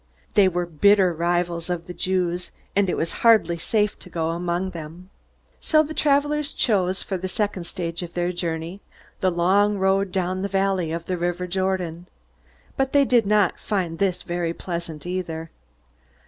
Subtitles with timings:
[0.33, 4.71] They were bitter rivals of the Jews, and it was hardly safe to go among
[4.71, 5.11] them.
[5.59, 8.81] So the travelers chose, for the second stage of their journey,
[9.19, 12.07] the long road down the valley of the river Jordan.
[12.75, 15.51] But they did not find this very pleasant, either.